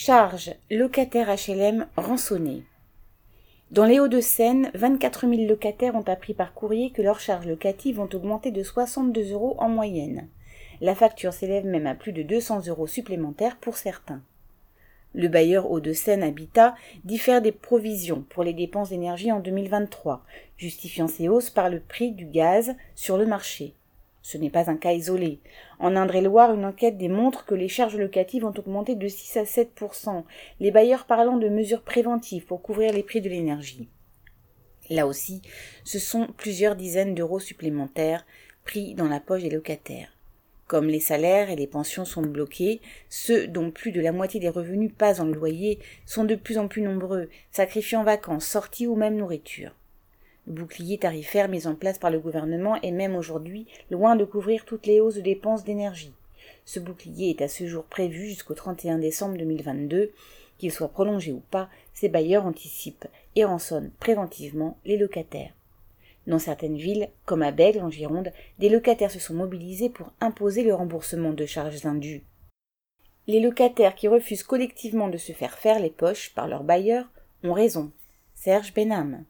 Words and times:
Charges 0.00 0.54
locataires 0.70 1.28
HLM 1.28 1.88
rançonnés. 1.96 2.62
Dans 3.72 3.84
les 3.84 3.98
Hauts-de-Seine, 3.98 4.70
24 4.74 5.28
000 5.28 5.48
locataires 5.48 5.96
ont 5.96 6.06
appris 6.06 6.34
par 6.34 6.54
courrier 6.54 6.92
que 6.92 7.02
leurs 7.02 7.18
charges 7.18 7.48
locatives 7.48 7.96
vont 7.96 8.08
augmenter 8.14 8.52
de 8.52 8.62
62 8.62 9.32
euros 9.32 9.56
en 9.58 9.68
moyenne. 9.68 10.28
La 10.80 10.94
facture 10.94 11.32
s'élève 11.32 11.66
même 11.66 11.88
à 11.88 11.96
plus 11.96 12.12
de 12.12 12.22
200 12.22 12.68
euros 12.68 12.86
supplémentaires 12.86 13.56
pour 13.56 13.76
certains. 13.76 14.22
Le 15.14 15.26
bailleur 15.26 15.68
Hauts-de-Seine 15.68 16.22
Habitat 16.22 16.76
diffère 17.02 17.42
des 17.42 17.50
provisions 17.50 18.24
pour 18.28 18.44
les 18.44 18.54
dépenses 18.54 18.90
d'énergie 18.90 19.32
en 19.32 19.40
2023, 19.40 20.24
justifiant 20.58 21.08
ces 21.08 21.28
hausses 21.28 21.50
par 21.50 21.70
le 21.70 21.80
prix 21.80 22.12
du 22.12 22.26
gaz 22.26 22.76
sur 22.94 23.18
le 23.18 23.26
marché. 23.26 23.74
Ce 24.28 24.36
n'est 24.36 24.50
pas 24.50 24.68
un 24.68 24.76
cas 24.76 24.92
isolé. 24.92 25.40
En 25.78 25.96
Indre-et-Loire, 25.96 26.52
une 26.52 26.66
enquête 26.66 26.98
démontre 26.98 27.46
que 27.46 27.54
les 27.54 27.66
charges 27.66 27.96
locatives 27.96 28.44
ont 28.44 28.52
augmenté 28.58 28.94
de 28.94 29.08
6 29.08 29.38
à 29.38 29.44
7% 29.44 30.22
les 30.60 30.70
bailleurs 30.70 31.06
parlant 31.06 31.38
de 31.38 31.48
mesures 31.48 31.80
préventives 31.80 32.44
pour 32.44 32.60
couvrir 32.60 32.92
les 32.92 33.02
prix 33.02 33.22
de 33.22 33.30
l'énergie. 33.30 33.88
Là 34.90 35.06
aussi, 35.06 35.40
ce 35.82 35.98
sont 35.98 36.26
plusieurs 36.36 36.76
dizaines 36.76 37.14
d'euros 37.14 37.40
supplémentaires 37.40 38.26
pris 38.66 38.92
dans 38.94 39.08
la 39.08 39.18
poche 39.18 39.44
des 39.44 39.48
locataires. 39.48 40.14
Comme 40.66 40.88
les 40.88 41.00
salaires 41.00 41.48
et 41.48 41.56
les 41.56 41.66
pensions 41.66 42.04
sont 42.04 42.20
bloqués, 42.20 42.82
ceux 43.08 43.46
dont 43.46 43.70
plus 43.70 43.92
de 43.92 44.00
la 44.02 44.12
moitié 44.12 44.40
des 44.40 44.50
revenus 44.50 44.92
passent 44.92 45.18
dans 45.18 45.24
le 45.24 45.32
loyer 45.32 45.78
sont 46.04 46.24
de 46.24 46.34
plus 46.34 46.58
en 46.58 46.68
plus 46.68 46.82
nombreux, 46.82 47.30
sacrifiant 47.50 48.04
vacances, 48.04 48.44
sorties 48.44 48.88
ou 48.88 48.94
même 48.94 49.16
nourriture. 49.16 49.74
Bouclier 50.48 50.96
tarifaire 50.96 51.46
mis 51.46 51.66
en 51.66 51.74
place 51.74 51.98
par 51.98 52.10
le 52.10 52.18
gouvernement 52.18 52.80
est 52.80 52.90
même 52.90 53.16
aujourd'hui 53.16 53.66
loin 53.90 54.16
de 54.16 54.24
couvrir 54.24 54.64
toutes 54.64 54.86
les 54.86 54.98
hausses 54.98 55.16
de 55.16 55.20
dépenses 55.20 55.62
d'énergie. 55.62 56.14
Ce 56.64 56.80
bouclier 56.80 57.28
est 57.28 57.42
à 57.42 57.48
ce 57.48 57.66
jour 57.66 57.84
prévu 57.84 58.28
jusqu'au 58.28 58.54
31 58.54 58.96
décembre 58.96 59.36
2022. 59.36 60.10
Qu'il 60.56 60.72
soit 60.72 60.88
prolongé 60.88 61.32
ou 61.32 61.42
pas, 61.50 61.68
ces 61.92 62.08
bailleurs 62.08 62.46
anticipent 62.46 63.08
et 63.36 63.44
rançonnent 63.44 63.90
préventivement 64.00 64.78
les 64.86 64.96
locataires. 64.96 65.52
Dans 66.26 66.38
certaines 66.38 66.78
villes, 66.78 67.10
comme 67.26 67.42
à 67.42 67.52
Bègle 67.52 67.80
en 67.80 67.90
Gironde, 67.90 68.32
des 68.58 68.70
locataires 68.70 69.10
se 69.10 69.20
sont 69.20 69.34
mobilisés 69.34 69.90
pour 69.90 70.12
imposer 70.22 70.62
le 70.62 70.74
remboursement 70.74 71.34
de 71.34 71.44
charges 71.44 71.84
indues. 71.84 72.22
Les 73.26 73.40
locataires 73.40 73.94
qui 73.94 74.08
refusent 74.08 74.44
collectivement 74.44 75.08
de 75.08 75.18
se 75.18 75.32
faire 75.32 75.58
faire 75.58 75.78
les 75.78 75.90
poches 75.90 76.32
par 76.34 76.48
leurs 76.48 76.64
bailleurs 76.64 77.06
ont 77.44 77.52
raison. 77.52 77.92
Serge 78.34 78.72
Benham. 78.72 79.24